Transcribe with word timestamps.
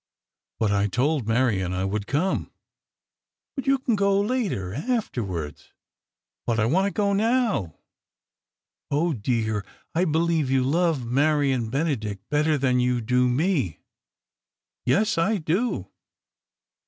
"But 0.59 0.71
I 0.71 0.87
told 0.87 1.27
Marion 1.27 1.73
I 1.73 1.85
would 1.85 2.07
come!" 2.07 2.49
"But 3.55 3.67
you 3.67 3.77
can 3.77 3.95
go 3.95 4.19
later—afterwards." 4.19 5.73
"But 6.47 6.59
I 6.59 6.65
want 6.65 6.85
to 6.87 6.91
go 6.91 7.13
now." 7.13 7.75
"Oh, 8.89 9.13
dear, 9.13 9.63
I 9.93 10.05
believe 10.05 10.49
you 10.49 10.63
love 10.63 11.05
Marion 11.05 11.69
Benedict 11.69 12.27
better 12.31 12.57
than 12.57 12.79
you 12.79 12.99
do 12.99 13.29
me." 13.29 13.77
"Yes, 14.87 15.19
I 15.19 15.37
do." 15.37 15.87